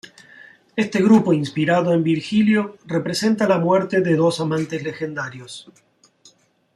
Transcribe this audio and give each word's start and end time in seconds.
Este 0.75 0.99
grupo 1.03 1.31
inspirado 1.31 1.93
en 1.93 2.01
Virgilio 2.03 2.75
representa 2.87 3.47
la 3.47 3.59
muerte 3.59 4.01
de 4.01 4.15
dos 4.15 4.39
amantes 4.41 4.81
legendarios. 4.81 5.69